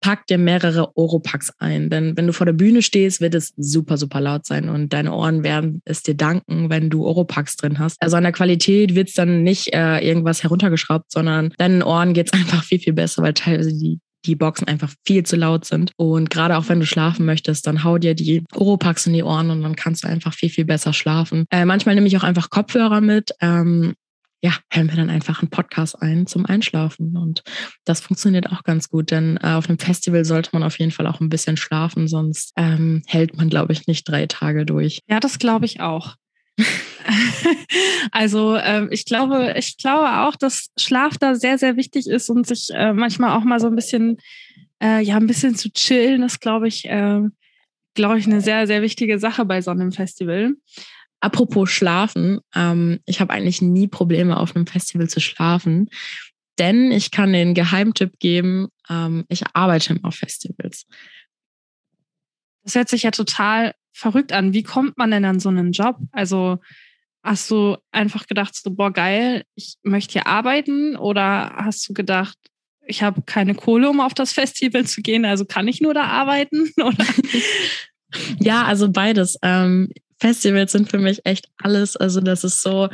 pack 0.00 0.26
dir 0.26 0.38
mehrere 0.38 0.96
Oropax 0.96 1.52
ein. 1.58 1.90
Denn 1.90 2.16
wenn 2.16 2.26
du 2.26 2.32
vor 2.32 2.46
der 2.46 2.52
Bühne 2.52 2.82
stehst, 2.82 3.20
wird 3.20 3.34
es 3.34 3.54
super, 3.56 3.96
super 3.96 4.20
laut 4.20 4.46
sein 4.46 4.68
und 4.68 4.92
deine 4.92 5.12
Ohren 5.12 5.42
werden 5.42 5.82
es 5.84 6.02
dir 6.02 6.14
danken, 6.14 6.70
wenn 6.70 6.90
du 6.90 7.04
Oropax 7.06 7.56
drin 7.56 7.78
hast. 7.78 8.00
Also 8.00 8.16
an 8.16 8.22
der 8.22 8.32
Qualität 8.32 8.94
wird 8.94 9.08
es 9.08 9.14
dann 9.14 9.42
nicht 9.42 9.74
äh, 9.74 9.98
irgendwas 9.98 10.42
heruntergeschraubt, 10.42 11.10
sondern 11.10 11.52
deinen 11.58 11.82
Ohren 11.82 12.14
geht 12.14 12.28
es 12.28 12.32
einfach 12.38 12.62
viel, 12.62 12.78
viel 12.78 12.92
besser, 12.92 13.22
weil 13.22 13.34
teilweise 13.34 13.76
die 13.76 14.00
die 14.28 14.36
Boxen 14.36 14.68
einfach 14.68 14.92
viel 15.06 15.24
zu 15.24 15.36
laut 15.36 15.64
sind. 15.64 15.92
Und 15.96 16.30
gerade 16.30 16.56
auch 16.56 16.68
wenn 16.68 16.80
du 16.80 16.86
schlafen 16.86 17.26
möchtest, 17.26 17.66
dann 17.66 17.82
hau 17.82 17.98
dir 17.98 18.14
die 18.14 18.44
Oropax 18.54 19.06
in 19.06 19.14
die 19.14 19.22
Ohren 19.22 19.50
und 19.50 19.62
dann 19.62 19.74
kannst 19.74 20.04
du 20.04 20.08
einfach 20.08 20.34
viel, 20.34 20.50
viel 20.50 20.64
besser 20.64 20.92
schlafen. 20.92 21.46
Äh, 21.50 21.64
manchmal 21.64 21.94
nehme 21.94 22.06
ich 22.06 22.16
auch 22.16 22.22
einfach 22.22 22.50
Kopfhörer 22.50 23.00
mit. 23.00 23.32
Ähm, 23.40 23.94
ja, 24.40 24.52
hören 24.70 24.88
wir 24.88 24.96
dann 24.96 25.10
einfach 25.10 25.42
einen 25.42 25.50
Podcast 25.50 26.00
ein 26.00 26.26
zum 26.26 26.46
Einschlafen. 26.46 27.16
Und 27.16 27.42
das 27.84 28.00
funktioniert 28.00 28.52
auch 28.52 28.62
ganz 28.62 28.88
gut, 28.88 29.10
denn 29.10 29.36
äh, 29.42 29.48
auf 29.48 29.68
einem 29.68 29.78
Festival 29.78 30.24
sollte 30.24 30.50
man 30.52 30.62
auf 30.62 30.78
jeden 30.78 30.92
Fall 30.92 31.06
auch 31.08 31.20
ein 31.20 31.28
bisschen 31.28 31.56
schlafen, 31.56 32.06
sonst 32.06 32.52
ähm, 32.56 33.02
hält 33.06 33.36
man, 33.36 33.48
glaube 33.48 33.72
ich, 33.72 33.86
nicht 33.88 34.08
drei 34.08 34.26
Tage 34.26 34.64
durch. 34.64 35.00
Ja, 35.08 35.18
das 35.18 35.38
glaube 35.38 35.64
ich 35.64 35.80
auch. 35.80 36.14
also 38.12 38.56
ähm, 38.56 38.88
ich 38.90 39.04
glaube, 39.04 39.54
ich 39.56 39.76
glaube 39.76 40.26
auch, 40.26 40.36
dass 40.36 40.70
Schlaf 40.78 41.18
da 41.18 41.34
sehr, 41.34 41.58
sehr 41.58 41.76
wichtig 41.76 42.06
ist 42.06 42.28
und 42.28 42.46
sich 42.46 42.68
äh, 42.72 42.92
manchmal 42.92 43.36
auch 43.36 43.44
mal 43.44 43.60
so 43.60 43.66
ein 43.68 43.76
bisschen, 43.76 44.18
äh, 44.82 45.02
ja, 45.02 45.16
ein 45.16 45.26
bisschen 45.26 45.54
zu 45.54 45.70
chillen, 45.72 46.22
ist, 46.22 46.40
glaube 46.40 46.68
ich, 46.68 46.86
äh, 46.86 47.20
glaube 47.94 48.18
ich, 48.18 48.26
eine 48.26 48.40
sehr, 48.40 48.66
sehr 48.66 48.82
wichtige 48.82 49.18
Sache 49.18 49.44
bei 49.44 49.60
so 49.60 49.70
einem 49.70 49.92
Festival. 49.92 50.54
Apropos 51.20 51.70
Schlafen, 51.70 52.40
ähm, 52.54 53.00
ich 53.06 53.20
habe 53.20 53.32
eigentlich 53.32 53.60
nie 53.60 53.88
Probleme 53.88 54.36
auf 54.36 54.54
einem 54.54 54.66
Festival 54.66 55.08
zu 55.08 55.20
schlafen, 55.20 55.88
denn 56.58 56.92
ich 56.92 57.10
kann 57.10 57.32
den 57.32 57.54
Geheimtipp 57.54 58.18
geben, 58.18 58.68
ähm, 58.88 59.24
ich 59.28 59.42
arbeite 59.52 59.94
immer 59.94 60.08
auf 60.08 60.16
Festivals. 60.16 60.86
Das 62.62 62.74
hört 62.74 62.88
sich 62.88 63.04
ja 63.04 63.10
total 63.10 63.74
verrückt 63.98 64.32
an. 64.32 64.52
Wie 64.52 64.62
kommt 64.62 64.96
man 64.96 65.10
denn 65.10 65.24
an 65.24 65.40
so 65.40 65.48
einen 65.48 65.72
Job? 65.72 65.96
Also 66.12 66.58
hast 67.22 67.50
du 67.50 67.76
einfach 67.90 68.26
gedacht, 68.26 68.54
so, 68.54 68.70
boah, 68.70 68.92
geil, 68.92 69.42
ich 69.54 69.76
möchte 69.82 70.12
hier 70.12 70.26
arbeiten? 70.26 70.96
Oder 70.96 71.52
hast 71.56 71.88
du 71.88 71.94
gedacht, 71.94 72.38
ich 72.86 73.02
habe 73.02 73.22
keine 73.22 73.54
Kohle, 73.54 73.90
um 73.90 74.00
auf 74.00 74.14
das 74.14 74.32
Festival 74.32 74.86
zu 74.86 75.02
gehen, 75.02 75.24
also 75.24 75.44
kann 75.44 75.68
ich 75.68 75.80
nur 75.80 75.94
da 75.94 76.04
arbeiten? 76.04 76.70
Oder? 76.80 77.04
ja, 78.38 78.64
also 78.64 78.90
beides. 78.90 79.36
Ähm, 79.42 79.90
Festivals 80.20 80.72
sind 80.72 80.90
für 80.90 80.98
mich 80.98 81.24
echt 81.24 81.48
alles. 81.58 81.96
Also 81.96 82.20
das 82.20 82.44
ist 82.44 82.62
so, 82.62 82.88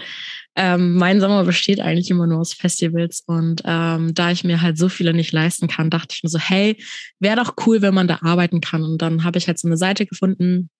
ähm, 0.57 0.95
mein 0.97 1.21
Sommer 1.21 1.45
besteht 1.45 1.81
eigentlich 1.81 2.11
immer 2.11 2.27
nur 2.27 2.41
aus 2.41 2.55
Festivals. 2.55 3.23
Und 3.27 3.63
ähm, 3.65 4.15
da 4.15 4.31
ich 4.31 4.45
mir 4.45 4.63
halt 4.63 4.79
so 4.79 4.89
viele 4.89 5.15
nicht 5.15 5.33
leisten 5.33 5.69
kann, 5.69 5.91
dachte 5.91 6.15
ich 6.17 6.23
mir 6.23 6.29
so, 6.29 6.39
hey, 6.39 6.83
wäre 7.21 7.37
doch 7.37 7.55
cool, 7.67 7.83
wenn 7.83 7.95
man 7.95 8.09
da 8.09 8.21
arbeiten 8.23 8.61
kann. 8.61 8.83
Und 8.83 9.01
dann 9.01 9.25
habe 9.25 9.39
ich 9.39 9.47
halt 9.47 9.59
so 9.59 9.69
eine 9.69 9.77
Seite 9.77 10.07
gefunden, 10.07 10.71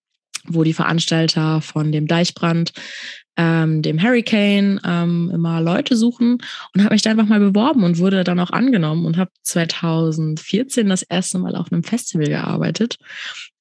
wo 0.47 0.65
die 0.65 0.75
Veranstalter 0.75 1.61
von 1.61 1.93
dem 1.93 2.07
Deichbrand, 2.07 2.73
ähm, 3.37 3.83
dem 3.83 4.01
Hurricane 4.01 4.81
ähm, 4.85 5.31
immer 5.35 5.61
Leute 5.61 5.97
suchen 5.97 6.39
und 6.73 6.85
habe 6.85 6.95
mich 6.95 7.03
da 7.03 7.11
einfach 7.11 7.27
mal 7.27 7.41
beworben 7.41 7.83
und 7.83 7.99
wurde 7.99 8.23
dann 8.23 8.39
auch 8.39 8.51
angenommen 8.51 9.07
und 9.07 9.17
habe 9.17 9.31
2014 9.43 10.89
das 10.89 11.03
erste 11.03 11.39
Mal 11.39 11.57
auf 11.57 11.73
einem 11.73 11.83
Festival 11.83 12.29
gearbeitet. 12.29 12.97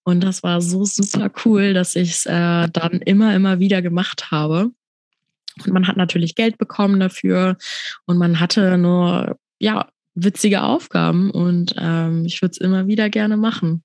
Und 0.03 0.23
das 0.23 0.43
war 0.43 0.61
so 0.61 0.85
super 0.85 1.31
cool, 1.45 1.73
dass 1.73 1.95
ich 1.95 2.11
es 2.11 2.25
äh, 2.25 2.67
dann 2.69 2.99
immer, 3.05 3.35
immer 3.35 3.59
wieder 3.59 3.81
gemacht 3.81 4.31
habe. 4.31 4.71
Und 5.63 5.73
man 5.73 5.87
hat 5.87 5.97
natürlich 5.97 6.35
Geld 6.35 6.57
bekommen 6.57 6.99
dafür 6.99 7.57
und 8.05 8.17
man 8.17 8.39
hatte 8.39 8.77
nur, 8.77 9.37
ja, 9.59 9.87
witzige 10.15 10.61
Aufgaben 10.61 11.31
und 11.31 11.73
ähm, 11.79 12.25
ich 12.25 12.41
würde 12.41 12.51
es 12.51 12.57
immer 12.59 12.87
wieder 12.87 13.09
gerne 13.09 13.37
machen. 13.37 13.83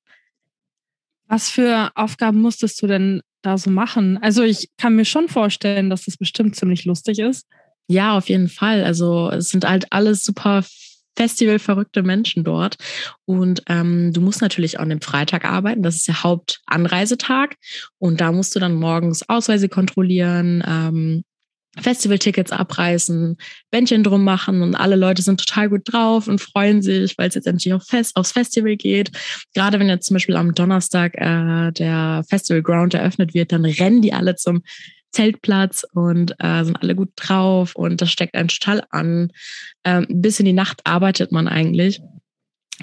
Was 1.28 1.50
für 1.50 1.90
Aufgaben 1.94 2.40
musstest 2.40 2.82
du 2.82 2.86
denn 2.86 3.20
da 3.42 3.58
so 3.58 3.70
machen? 3.70 4.18
Also 4.20 4.42
ich 4.42 4.70
kann 4.78 4.96
mir 4.96 5.04
schon 5.04 5.28
vorstellen, 5.28 5.90
dass 5.90 6.06
das 6.06 6.16
bestimmt 6.16 6.56
ziemlich 6.56 6.84
lustig 6.84 7.18
ist. 7.18 7.46
Ja, 7.86 8.16
auf 8.16 8.28
jeden 8.28 8.48
Fall. 8.48 8.84
Also 8.84 9.30
es 9.30 9.50
sind 9.50 9.66
halt 9.68 9.86
alles 9.92 10.24
super 10.24 10.64
festivalverrückte 11.16 12.02
Menschen 12.02 12.44
dort. 12.44 12.76
Und 13.24 13.62
ähm, 13.68 14.12
du 14.12 14.20
musst 14.20 14.40
natürlich 14.40 14.78
auch 14.78 14.82
an 14.82 14.90
dem 14.90 15.00
Freitag 15.00 15.44
arbeiten. 15.44 15.82
Das 15.82 15.96
ist 15.96 16.06
der 16.06 16.22
Hauptanreisetag. 16.22 17.56
Und 17.98 18.20
da 18.20 18.30
musst 18.30 18.54
du 18.54 18.60
dann 18.60 18.74
morgens 18.74 19.28
Ausweise 19.28 19.68
kontrollieren, 19.68 20.62
ähm, 20.66 21.24
Festivaltickets 21.80 22.52
abreißen, 22.52 23.36
Bändchen 23.70 24.02
drum 24.02 24.24
machen 24.24 24.62
und 24.62 24.74
alle 24.74 24.96
Leute 24.96 25.22
sind 25.22 25.40
total 25.40 25.68
gut 25.68 25.82
drauf 25.84 26.28
und 26.28 26.40
freuen 26.40 26.82
sich, 26.82 27.16
weil 27.18 27.28
es 27.28 27.34
jetzt 27.34 27.46
endlich 27.46 27.72
auf 27.72 27.84
Fest, 27.84 28.16
aufs 28.16 28.32
Festival 28.32 28.76
geht. 28.76 29.10
Gerade 29.54 29.78
wenn 29.78 29.88
jetzt 29.88 30.06
zum 30.06 30.14
Beispiel 30.14 30.36
am 30.36 30.54
Donnerstag 30.54 31.14
äh, 31.16 31.72
der 31.72 32.24
Festival 32.28 32.62
Ground 32.62 32.94
eröffnet 32.94 33.34
wird, 33.34 33.52
dann 33.52 33.64
rennen 33.64 34.02
die 34.02 34.12
alle 34.12 34.36
zum 34.36 34.62
Zeltplatz 35.12 35.84
und 35.94 36.34
äh, 36.38 36.64
sind 36.64 36.76
alle 36.76 36.94
gut 36.94 37.10
drauf 37.16 37.74
und 37.74 38.00
das 38.00 38.10
steckt 38.10 38.34
einen 38.34 38.48
total 38.48 38.84
an. 38.90 39.32
Ähm, 39.84 40.06
bis 40.08 40.38
in 40.38 40.46
die 40.46 40.52
Nacht 40.52 40.80
arbeitet 40.84 41.32
man 41.32 41.48
eigentlich. 41.48 42.00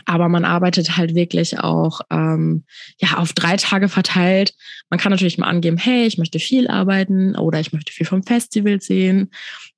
Aber 0.04 0.28
man 0.28 0.44
arbeitet 0.44 0.98
halt 0.98 1.16
wirklich 1.16 1.60
auch 1.60 2.02
ähm, 2.12 2.66
ja 3.00 3.18
auf 3.18 3.34
drei 3.34 3.56
Tage 3.56 3.88
verteilt. 3.88 4.54
Man 4.90 5.00
kann 5.00 5.12
natürlich 5.12 5.38
mal 5.38 5.48
angeben, 5.48 5.78
hey, 5.78 6.06
ich 6.06 6.18
möchte 6.18 6.40
viel 6.40 6.68
arbeiten 6.68 7.36
oder 7.36 7.60
ich 7.60 7.72
möchte 7.72 7.94
viel 7.94 8.06
vom 8.06 8.24
Festival 8.24 8.82
sehen. 8.82 9.32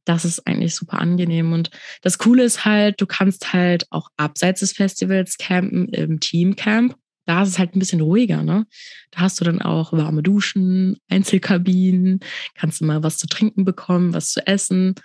Das 0.06 0.26
ist 0.26 0.48
eigentlich 0.48 0.74
super 0.74 1.00
angenehm. 1.00 1.54
Und 1.54 1.70
das 2.02 2.18
Coole 2.18 2.44
ist 2.44 2.66
halt, 2.66 3.00
du 3.00 3.06
kannst 3.06 3.54
halt 3.54 3.86
auch 3.92 4.10
abseits 4.18 4.62
des 4.62 4.72
Festivals 4.72 5.38
campen 5.38 5.90
im 5.90 6.20
Teamcamp. 6.20 6.96
Da 7.26 7.44
ist 7.44 7.50
es 7.50 7.60
halt 7.60 7.76
ein 7.76 7.80
bisschen 7.80 8.00
ruhiger, 8.00 8.42
ne? 8.42 8.66
Da 9.12 9.20
hast 9.20 9.40
du 9.42 9.44
dann 9.44 9.62
auch 9.62 9.92
warme 9.92 10.24
Duschen, 10.24 10.98
Einzelkabinen, 11.10 12.22
kannst 12.56 12.80
du 12.80 12.86
mal 12.86 13.04
was 13.04 13.18
zu 13.18 13.28
trinken 13.28 13.66
bekommen, 13.66 14.14
was 14.14 14.32
zu 14.32 14.48
essen. 14.48 14.96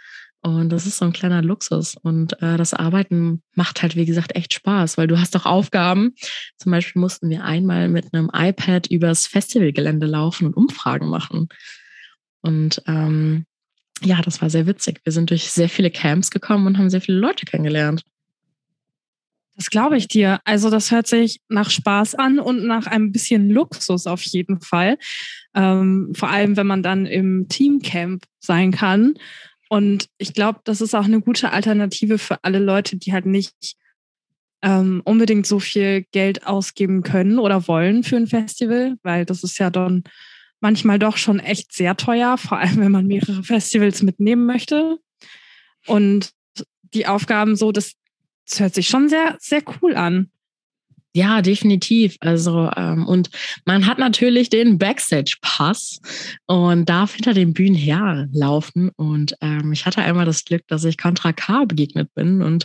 Und 0.42 0.70
das 0.70 0.86
ist 0.86 0.98
so 0.98 1.04
ein 1.04 1.12
kleiner 1.12 1.40
Luxus. 1.40 1.96
Und 2.02 2.40
äh, 2.42 2.56
das 2.56 2.74
Arbeiten 2.74 3.42
macht 3.54 3.80
halt, 3.80 3.94
wie 3.94 4.06
gesagt, 4.06 4.34
echt 4.34 4.52
Spaß, 4.52 4.98
weil 4.98 5.06
du 5.06 5.20
hast 5.20 5.36
auch 5.36 5.46
Aufgaben. 5.46 6.14
Zum 6.58 6.72
Beispiel 6.72 7.00
mussten 7.00 7.30
wir 7.30 7.44
einmal 7.44 7.88
mit 7.88 8.12
einem 8.12 8.28
iPad 8.34 8.88
übers 8.88 9.28
Festivalgelände 9.28 10.06
laufen 10.06 10.46
und 10.46 10.56
Umfragen 10.56 11.08
machen. 11.08 11.48
Und 12.40 12.82
ähm, 12.88 13.46
ja, 14.02 14.20
das 14.20 14.42
war 14.42 14.50
sehr 14.50 14.66
witzig. 14.66 15.00
Wir 15.04 15.12
sind 15.12 15.30
durch 15.30 15.50
sehr 15.50 15.68
viele 15.68 15.92
Camps 15.92 16.32
gekommen 16.32 16.66
und 16.66 16.76
haben 16.76 16.90
sehr 16.90 17.00
viele 17.00 17.18
Leute 17.18 17.46
kennengelernt. 17.46 18.02
Das 19.56 19.66
glaube 19.66 19.96
ich 19.96 20.08
dir. 20.08 20.40
Also 20.44 20.70
das 20.70 20.90
hört 20.90 21.06
sich 21.06 21.40
nach 21.48 21.70
Spaß 21.70 22.16
an 22.16 22.40
und 22.40 22.66
nach 22.66 22.86
ein 22.86 23.12
bisschen 23.12 23.48
Luxus 23.48 24.08
auf 24.08 24.22
jeden 24.22 24.60
Fall. 24.60 24.98
Ähm, 25.54 26.12
vor 26.16 26.30
allem, 26.30 26.56
wenn 26.56 26.66
man 26.66 26.82
dann 26.82 27.06
im 27.06 27.48
Teamcamp 27.48 28.24
sein 28.40 28.72
kann. 28.72 29.14
Und 29.72 30.10
ich 30.18 30.34
glaube, 30.34 30.60
das 30.64 30.82
ist 30.82 30.94
auch 30.94 31.06
eine 31.06 31.22
gute 31.22 31.50
Alternative 31.50 32.18
für 32.18 32.44
alle 32.44 32.58
Leute, 32.58 32.98
die 32.98 33.14
halt 33.14 33.24
nicht 33.24 33.76
ähm, 34.60 35.00
unbedingt 35.06 35.46
so 35.46 35.60
viel 35.60 36.04
Geld 36.12 36.46
ausgeben 36.46 37.02
können 37.02 37.38
oder 37.38 37.66
wollen 37.68 38.02
für 38.02 38.18
ein 38.18 38.26
Festival, 38.26 38.98
weil 39.02 39.24
das 39.24 39.42
ist 39.42 39.56
ja 39.56 39.70
dann 39.70 40.04
manchmal 40.60 40.98
doch 40.98 41.16
schon 41.16 41.40
echt 41.40 41.72
sehr 41.72 41.96
teuer, 41.96 42.36
vor 42.36 42.58
allem 42.58 42.80
wenn 42.80 42.92
man 42.92 43.06
mehrere 43.06 43.42
Festivals 43.44 44.02
mitnehmen 44.02 44.44
möchte. 44.44 44.98
Und 45.86 46.34
die 46.92 47.06
Aufgaben 47.06 47.56
so, 47.56 47.72
das 47.72 47.94
das 48.46 48.60
hört 48.60 48.74
sich 48.74 48.88
schon 48.88 49.08
sehr, 49.08 49.38
sehr 49.40 49.62
cool 49.80 49.96
an. 49.96 50.30
Ja, 51.14 51.42
definitiv. 51.42 52.16
Also, 52.20 52.70
ähm, 52.74 53.06
und 53.06 53.28
man 53.66 53.86
hat 53.86 53.98
natürlich 53.98 54.48
den 54.48 54.78
Backstage-Pass 54.78 56.00
und 56.46 56.88
darf 56.88 57.14
hinter 57.14 57.34
den 57.34 57.52
Bühnen 57.52 57.74
herlaufen. 57.74 58.90
Und 58.96 59.34
ähm, 59.42 59.72
ich 59.72 59.84
hatte 59.84 60.00
einmal 60.00 60.24
das 60.24 60.46
Glück, 60.46 60.62
dass 60.68 60.84
ich 60.84 60.96
Contra 60.96 61.34
K 61.34 61.66
begegnet 61.66 62.14
bin 62.14 62.40
und 62.40 62.64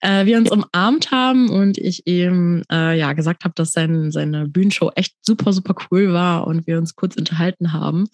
äh, 0.00 0.26
wir 0.26 0.38
uns 0.38 0.48
umarmt 0.48 1.10
haben 1.10 1.50
und 1.50 1.76
ich 1.76 2.06
ihm 2.06 2.62
äh, 2.70 2.96
ja 2.96 3.14
gesagt 3.14 3.42
habe, 3.42 3.54
dass 3.56 3.72
sein, 3.72 4.12
seine 4.12 4.46
Bühnenshow 4.46 4.92
echt 4.94 5.14
super, 5.22 5.52
super 5.52 5.74
cool 5.90 6.12
war 6.12 6.46
und 6.46 6.68
wir 6.68 6.78
uns 6.78 6.94
kurz 6.94 7.16
unterhalten 7.16 7.72
haben. 7.72 8.08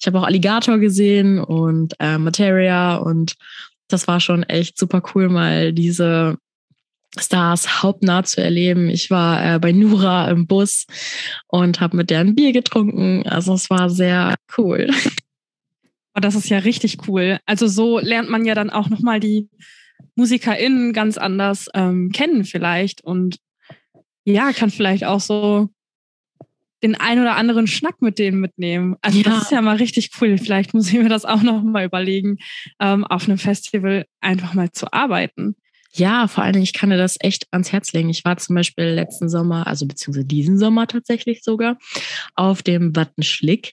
Ich 0.00 0.06
habe 0.08 0.18
auch 0.18 0.24
Alligator 0.24 0.78
gesehen 0.78 1.38
und 1.38 1.94
äh, 2.00 2.18
Materia 2.18 2.96
und 2.96 3.36
das 3.86 4.08
war 4.08 4.18
schon 4.18 4.42
echt 4.42 4.78
super 4.78 5.00
cool, 5.14 5.28
mal 5.28 5.72
diese 5.72 6.36
Stars 7.16 7.82
hauptnah 7.82 8.24
zu 8.24 8.42
erleben. 8.42 8.88
Ich 8.88 9.10
war 9.10 9.54
äh, 9.54 9.58
bei 9.58 9.72
Nura 9.72 10.30
im 10.30 10.46
Bus 10.46 10.86
und 11.46 11.80
habe 11.80 11.96
mit 11.96 12.10
der 12.10 12.20
ein 12.20 12.34
Bier 12.34 12.52
getrunken. 12.52 13.26
Also 13.26 13.54
es 13.54 13.70
war 13.70 13.90
sehr 13.90 14.34
cool. 14.56 14.88
Das 16.20 16.34
ist 16.34 16.48
ja 16.48 16.58
richtig 16.58 17.06
cool. 17.06 17.38
Also 17.46 17.68
so 17.68 18.00
lernt 18.00 18.28
man 18.28 18.44
ja 18.44 18.56
dann 18.56 18.70
auch 18.70 18.88
nochmal 18.88 19.20
die 19.20 19.48
MusikerInnen 20.16 20.92
ganz 20.92 21.16
anders 21.16 21.68
ähm, 21.74 22.10
kennen 22.10 22.42
vielleicht 22.42 23.02
und 23.02 23.38
ja, 24.24 24.52
kann 24.52 24.70
vielleicht 24.70 25.04
auch 25.04 25.20
so 25.20 25.68
den 26.82 26.94
ein 26.94 27.20
oder 27.20 27.36
anderen 27.36 27.66
Schnack 27.66 28.02
mit 28.02 28.18
denen 28.18 28.40
mitnehmen. 28.40 28.96
Also 29.00 29.18
ja. 29.18 29.24
das 29.24 29.42
ist 29.44 29.52
ja 29.52 29.60
mal 29.60 29.76
richtig 29.76 30.10
cool. 30.20 30.38
Vielleicht 30.38 30.74
muss 30.74 30.88
ich 30.88 30.98
mir 30.98 31.08
das 31.08 31.24
auch 31.24 31.42
nochmal 31.42 31.84
überlegen, 31.84 32.38
ähm, 32.80 33.04
auf 33.04 33.28
einem 33.28 33.38
Festival 33.38 34.06
einfach 34.20 34.54
mal 34.54 34.70
zu 34.72 34.92
arbeiten. 34.92 35.56
Ja, 35.98 36.28
vor 36.28 36.44
allen 36.44 36.52
Dingen, 36.52 36.62
ich 36.62 36.74
kann 36.74 36.90
dir 36.90 36.96
das 36.96 37.16
echt 37.18 37.48
ans 37.50 37.72
Herz 37.72 37.92
legen. 37.92 38.08
Ich 38.08 38.24
war 38.24 38.36
zum 38.36 38.54
Beispiel 38.54 38.84
letzten 38.84 39.28
Sommer, 39.28 39.66
also 39.66 39.84
beziehungsweise 39.84 40.26
diesen 40.26 40.56
Sommer 40.56 40.86
tatsächlich 40.86 41.42
sogar, 41.42 41.76
auf 42.36 42.62
dem 42.62 42.94
Wattenschlick. 42.94 43.72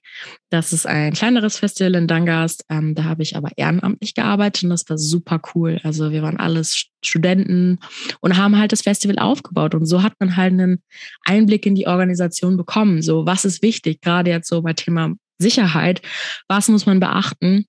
Das 0.50 0.74
ist 0.74 0.88
ein 0.88 1.14
kleineres 1.14 1.60
Festival 1.60 1.94
in 1.94 2.08
Dangast. 2.08 2.66
Ähm, 2.70 2.96
da 2.96 3.04
habe 3.04 3.22
ich 3.22 3.36
aber 3.36 3.52
ehrenamtlich 3.58 4.16
gearbeitet 4.16 4.64
und 4.64 4.72
das 4.72 4.90
war 4.90 4.98
super 4.98 5.40
cool. 5.54 5.80
Also 5.84 6.12
wir 6.12 6.24
waren 6.24 6.38
alles 6.38 6.88
Studenten 7.04 7.78
und 8.22 8.38
haben 8.38 8.58
halt 8.58 8.72
das 8.72 8.82
Festival 8.82 9.20
aufgebaut. 9.20 9.76
Und 9.76 9.86
so 9.86 10.02
hat 10.02 10.14
man 10.20 10.36
halt 10.36 10.54
einen 10.54 10.82
Einblick 11.26 11.68
in 11.68 11.76
die 11.76 11.86
Organisation 11.86 12.58
bekommen. 12.58 13.04
So, 13.04 13.28
was 13.28 13.46
ist 13.46 13.62
wichtig, 13.62 14.02
gerade 14.02 14.32
jetzt 14.32 14.50
so 14.50 14.64
bei 14.64 14.74
Thema 14.74 15.14
Sicherheit? 15.38 16.02
Was 16.48 16.70
muss 16.70 16.88
man 16.88 17.00
beachten? 17.00 17.66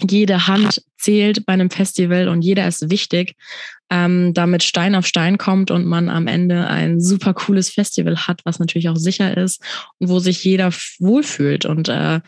jede 0.00 0.46
Hand 0.46 0.82
zählt 0.98 1.44
bei 1.46 1.52
einem 1.52 1.70
Festival 1.70 2.28
und 2.28 2.42
jeder 2.42 2.66
ist 2.66 2.90
wichtig, 2.90 3.34
ähm, 3.92 4.32
damit 4.32 4.62
Stein 4.62 4.94
auf 4.94 5.06
Stein 5.06 5.36
kommt 5.36 5.70
und 5.70 5.84
man 5.84 6.08
am 6.08 6.26
Ende 6.26 6.66
ein 6.66 6.98
super 6.98 7.34
cooles 7.34 7.68
Festival 7.68 8.16
hat, 8.26 8.40
was 8.44 8.58
natürlich 8.58 8.88
auch 8.88 8.96
sicher 8.96 9.36
ist 9.36 9.62
und 9.98 10.08
wo 10.08 10.18
sich 10.18 10.42
jeder 10.44 10.72
wohlfühlt. 10.98 11.66
Und 11.66 11.90
äh, 11.90 12.20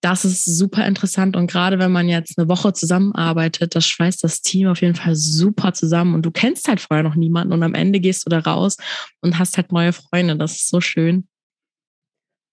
das 0.00 0.24
ist 0.24 0.44
super 0.46 0.86
interessant. 0.86 1.36
Und 1.36 1.50
gerade 1.50 1.78
wenn 1.78 1.92
man 1.92 2.08
jetzt 2.08 2.38
eine 2.38 2.48
Woche 2.48 2.72
zusammenarbeitet, 2.72 3.74
das 3.74 3.86
schweißt 3.86 4.24
das 4.24 4.40
Team 4.40 4.68
auf 4.68 4.80
jeden 4.80 4.94
Fall 4.94 5.14
super 5.16 5.74
zusammen. 5.74 6.14
Und 6.14 6.22
du 6.22 6.30
kennst 6.30 6.66
halt 6.66 6.80
vorher 6.80 7.02
noch 7.02 7.14
niemanden 7.14 7.52
und 7.52 7.62
am 7.62 7.74
Ende 7.74 8.00
gehst 8.00 8.24
du 8.24 8.30
da 8.30 8.38
raus 8.38 8.78
und 9.20 9.38
hast 9.38 9.58
halt 9.58 9.72
neue 9.72 9.92
Freunde. 9.92 10.36
Das 10.36 10.56
ist 10.56 10.68
so 10.68 10.80
schön. 10.80 11.28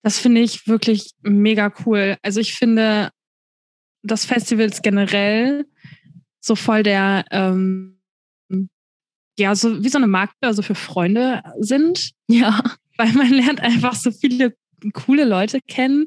Das 0.03 0.19
finde 0.19 0.41
ich 0.41 0.67
wirklich 0.67 1.11
mega 1.21 1.71
cool. 1.85 2.17
Also 2.23 2.41
ich 2.41 2.55
finde, 2.55 3.09
dass 4.01 4.25
Festivals 4.25 4.81
generell 4.81 5.65
so 6.41 6.57
voll 6.57 6.83
der, 6.83 7.23
ähm, 7.31 8.01
ja, 9.37 9.55
so 9.55 9.83
wie 9.83 9.89
so 9.89 9.97
eine 9.97 10.07
Marktbörse 10.07 10.63
für 10.63 10.75
Freunde 10.75 11.41
sind. 11.59 12.11
Ja. 12.27 12.61
Weil 12.97 13.11
man 13.13 13.31
lernt 13.31 13.59
einfach 13.59 13.95
so 13.95 14.11
viele 14.11 14.55
coole 14.93 15.25
Leute 15.25 15.59
kennen 15.67 16.05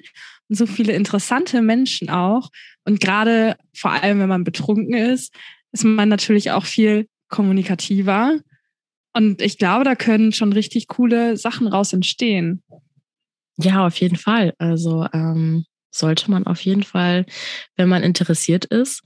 und 0.49 0.57
so 0.57 0.67
viele 0.67 0.93
interessante 0.93 1.63
Menschen 1.63 2.11
auch. 2.11 2.51
Und 2.85 3.01
gerade 3.01 3.57
vor 3.75 3.91
allem, 3.91 4.21
wenn 4.21 4.29
man 4.29 4.45
betrunken 4.45 4.95
ist, 4.95 5.35
ist 5.73 5.85
man 5.85 6.09
natürlich 6.09 6.53
auch 6.53 6.65
viel 6.65 7.09
kommunikativer. 7.29 8.39
Und 9.13 9.43
ich 9.43 9.59
glaube, 9.59 9.85
da 9.85 9.95
können 9.95 10.33
schon 10.33 10.53
richtig 10.53 10.89
coole 10.89 11.37
Sachen 11.37 11.67
raus 11.67 11.93
entstehen. 11.93 12.63
Ja, 13.59 13.87
auf 13.87 13.97
jeden 13.97 14.17
Fall. 14.17 14.55
Also 14.59 15.07
ähm, 15.13 15.65
sollte 15.91 16.31
man 16.31 16.47
auf 16.47 16.61
jeden 16.61 16.83
Fall, 16.83 17.27
wenn 17.77 17.89
man 17.89 18.03
interessiert 18.03 18.67
ist, 18.67 19.03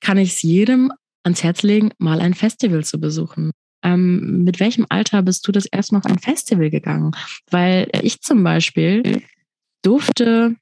kann 0.00 0.18
ich 0.18 0.30
es 0.30 0.42
jedem 0.42 0.92
ans 1.28 1.44
Herz 1.44 1.62
legen, 1.62 1.90
mal 1.98 2.20
ein 2.20 2.34
Festival 2.34 2.84
zu 2.84 2.98
besuchen. 2.98 3.52
Ähm, 3.82 4.42
mit 4.44 4.58
welchem 4.60 4.86
Alter 4.88 5.22
bist 5.22 5.46
du 5.46 5.52
das 5.52 5.66
erste 5.66 5.94
Mal 5.94 6.00
auf 6.00 6.06
ein 6.06 6.18
Festival 6.18 6.70
gegangen? 6.70 7.12
Weil 7.50 7.88
ich 8.02 8.20
zum 8.22 8.42
Beispiel 8.42 9.22
durfte 9.82 10.56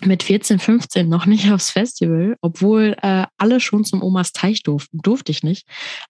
mit 0.00 0.24
14, 0.24 0.58
15 0.58 1.08
noch 1.08 1.24
nicht 1.24 1.50
aufs 1.52 1.70
Festival, 1.70 2.36
obwohl 2.40 2.96
äh, 3.00 3.24
alle 3.38 3.60
schon 3.60 3.84
zum 3.84 4.02
Omas 4.02 4.32
Teich 4.32 4.62
durften. 4.62 4.98
Durfte 4.98 5.30
ich 5.32 5.42
nicht. 5.42 5.66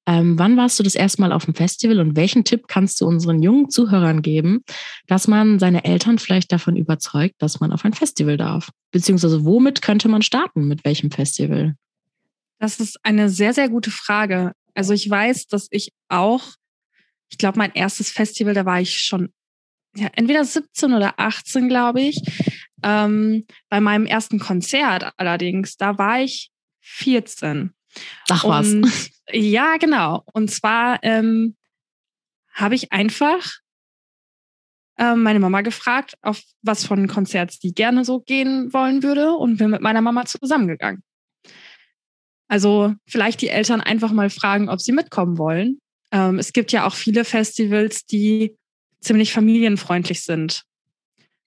Ähm, 0.06 0.38
wann 0.38 0.56
warst 0.56 0.78
du 0.78 0.82
das 0.82 0.94
erste 0.94 1.20
Mal 1.20 1.32
auf 1.32 1.44
dem 1.44 1.54
Festival 1.54 2.00
und 2.00 2.16
welchen 2.16 2.44
Tipp 2.44 2.66
kannst 2.66 3.00
du 3.00 3.06
unseren 3.06 3.42
jungen 3.42 3.70
Zuhörern 3.70 4.22
geben, 4.22 4.64
dass 5.06 5.28
man 5.28 5.58
seine 5.58 5.84
Eltern 5.84 6.18
vielleicht 6.18 6.50
davon 6.50 6.76
überzeugt, 6.76 7.34
dass 7.38 7.60
man 7.60 7.72
auf 7.72 7.84
ein 7.84 7.92
Festival 7.92 8.38
darf? 8.38 8.70
Beziehungsweise 8.90 9.44
womit 9.44 9.82
könnte 9.82 10.08
man 10.08 10.22
starten? 10.22 10.66
Mit 10.66 10.84
welchem 10.84 11.10
Festival? 11.10 11.74
Das 12.64 12.80
ist 12.80 12.98
eine 13.02 13.28
sehr, 13.28 13.52
sehr 13.52 13.68
gute 13.68 13.90
Frage. 13.90 14.52
Also 14.72 14.94
ich 14.94 15.10
weiß, 15.10 15.48
dass 15.48 15.68
ich 15.70 15.92
auch, 16.08 16.42
ich 17.28 17.36
glaube, 17.36 17.58
mein 17.58 17.74
erstes 17.74 18.10
Festival, 18.10 18.54
da 18.54 18.64
war 18.64 18.80
ich 18.80 19.02
schon 19.02 19.34
ja, 19.94 20.08
entweder 20.14 20.42
17 20.46 20.94
oder 20.94 21.20
18, 21.20 21.68
glaube 21.68 22.00
ich. 22.00 22.22
Ähm, 22.82 23.44
bei 23.68 23.82
meinem 23.82 24.06
ersten 24.06 24.38
Konzert 24.38 25.12
allerdings, 25.18 25.76
da 25.76 25.98
war 25.98 26.22
ich 26.22 26.50
14. 26.80 27.74
Ach 28.30 28.44
was. 28.44 28.68
Und, 28.68 28.90
ja, 29.30 29.76
genau. 29.76 30.24
Und 30.32 30.50
zwar 30.50 31.00
ähm, 31.02 31.56
habe 32.50 32.76
ich 32.76 32.92
einfach 32.92 33.58
äh, 34.96 35.14
meine 35.14 35.38
Mama 35.38 35.60
gefragt, 35.60 36.14
auf 36.22 36.40
was 36.62 36.86
von 36.86 37.08
Konzerts 37.08 37.58
die 37.58 37.74
gerne 37.74 38.06
so 38.06 38.20
gehen 38.20 38.72
wollen 38.72 39.02
würde 39.02 39.32
und 39.32 39.58
bin 39.58 39.68
mit 39.68 39.82
meiner 39.82 40.00
Mama 40.00 40.24
zusammengegangen. 40.24 41.02
Also 42.54 42.94
vielleicht 43.08 43.40
die 43.40 43.48
Eltern 43.48 43.80
einfach 43.80 44.12
mal 44.12 44.30
fragen, 44.30 44.68
ob 44.68 44.80
sie 44.80 44.92
mitkommen 44.92 45.38
wollen. 45.38 45.80
Ähm, 46.12 46.38
es 46.38 46.52
gibt 46.52 46.70
ja 46.70 46.86
auch 46.86 46.94
viele 46.94 47.24
Festivals, 47.24 48.06
die 48.06 48.56
ziemlich 49.00 49.32
familienfreundlich 49.32 50.22
sind. 50.22 50.62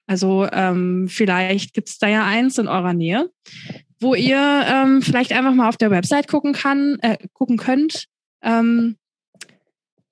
Also 0.06 0.50
ähm, 0.52 1.08
vielleicht 1.08 1.74
gibt 1.74 1.88
es 1.88 1.98
da 1.98 2.10
ja 2.10 2.26
eins 2.26 2.58
in 2.58 2.68
eurer 2.68 2.92
Nähe, 2.92 3.30
wo 4.02 4.16
ihr 4.16 4.66
ähm, 4.68 5.02
vielleicht 5.02 5.32
einfach 5.32 5.54
mal 5.54 5.70
auf 5.70 5.78
der 5.78 5.92
Website 5.92 6.28
gucken 6.28 6.52
kann, 6.52 6.98
äh, 7.02 7.16
gucken 7.32 7.56
könnt. 7.56 8.08
Ähm, 8.42 8.98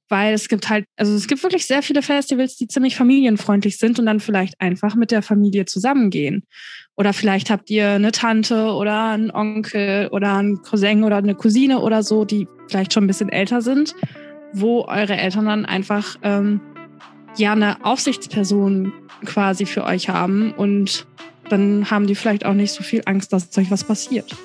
weil 0.09 0.33
es 0.33 0.47
gibt 0.47 0.69
halt, 0.69 0.85
also 0.97 1.13
es 1.15 1.27
gibt 1.27 1.41
wirklich 1.43 1.65
sehr 1.65 1.81
viele 1.81 2.01
Festivals, 2.01 2.55
die 2.55 2.67
ziemlich 2.67 2.95
familienfreundlich 2.95 3.77
sind 3.77 4.00
und 4.00 4.05
dann 4.05 4.19
vielleicht 4.19 4.59
einfach 4.62 4.95
mit 4.95 5.12
der 5.12 5.21
Familie 5.21 5.65
zusammengehen. 5.65 6.43
Oder 6.95 7.12
vielleicht 7.12 7.50
habt 7.50 7.69
ihr 7.69 7.91
eine 7.91 8.12
Tante 8.12 8.71
oder 8.71 9.09
einen 9.09 9.31
Onkel 9.31 10.07
oder 10.12 10.35
einen 10.35 10.62
Cousin 10.62 11.03
oder 11.03 11.17
eine 11.17 11.35
Cousine 11.35 11.79
oder 11.79 12.03
so, 12.03 12.24
die 12.24 12.47
vielleicht 12.67 12.93
schon 12.93 13.05
ein 13.05 13.07
bisschen 13.07 13.29
älter 13.29 13.62
sind, 13.62 13.95
wo 14.53 14.85
eure 14.85 15.17
Eltern 15.17 15.45
dann 15.45 15.65
einfach 15.65 16.17
ähm, 16.24 16.62
ja 17.38 17.51
eine 17.51 17.83
Aufsichtsperson 17.83 18.93
quasi 19.25 19.65
für 19.65 19.83
euch 19.83 20.09
haben 20.09 20.53
und 20.53 21.05
dann 21.50 21.89
haben 21.91 22.07
die 22.07 22.15
vielleicht 22.15 22.45
auch 22.45 22.53
nicht 22.53 22.71
so 22.71 22.83
viel 22.83 23.01
Angst, 23.05 23.33
dass 23.33 23.55
euch 23.57 23.69
was 23.71 23.83
passiert. 23.83 24.35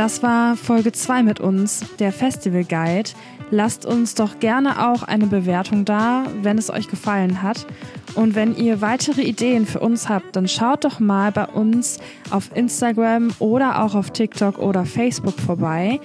Das 0.00 0.22
war 0.22 0.56
Folge 0.56 0.92
2 0.92 1.22
mit 1.24 1.40
uns, 1.40 1.84
der 1.98 2.10
Festival 2.10 2.64
Guide. 2.64 3.10
Lasst 3.50 3.84
uns 3.84 4.14
doch 4.14 4.40
gerne 4.40 4.88
auch 4.88 5.02
eine 5.02 5.26
Bewertung 5.26 5.84
da, 5.84 6.24
wenn 6.40 6.56
es 6.56 6.70
euch 6.70 6.88
gefallen 6.88 7.42
hat. 7.42 7.66
Und 8.14 8.34
wenn 8.34 8.56
ihr 8.56 8.80
weitere 8.80 9.20
Ideen 9.20 9.66
für 9.66 9.80
uns 9.80 10.08
habt, 10.08 10.36
dann 10.36 10.48
schaut 10.48 10.84
doch 10.84 11.00
mal 11.00 11.32
bei 11.32 11.44
uns 11.44 11.98
auf 12.30 12.48
Instagram 12.56 13.28
oder 13.40 13.84
auch 13.84 13.94
auf 13.94 14.10
TikTok 14.10 14.58
oder 14.58 14.86
Facebook 14.86 15.38
vorbei. 15.38 16.00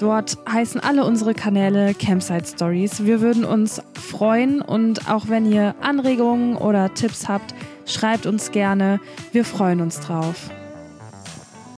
Dort 0.00 0.38
heißen 0.50 0.80
alle 0.80 1.04
unsere 1.04 1.34
Kanäle 1.34 1.92
Campsite 1.92 2.46
Stories. 2.46 3.04
Wir 3.04 3.20
würden 3.20 3.44
uns 3.44 3.82
freuen 3.92 4.62
und 4.62 5.10
auch 5.10 5.28
wenn 5.28 5.44
ihr 5.44 5.74
Anregungen 5.82 6.56
oder 6.56 6.94
Tipps 6.94 7.28
habt, 7.28 7.54
schreibt 7.84 8.24
uns 8.24 8.50
gerne. 8.50 8.98
Wir 9.32 9.44
freuen 9.44 9.82
uns 9.82 10.00
drauf. 10.00 10.48